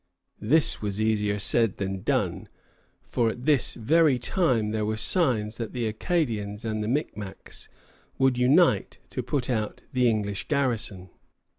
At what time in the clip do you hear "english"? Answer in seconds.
10.09-10.47